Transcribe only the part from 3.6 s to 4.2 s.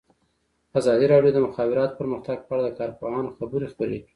خپرې کړي.